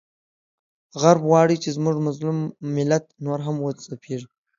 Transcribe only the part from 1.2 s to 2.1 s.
غواړي چې زموږ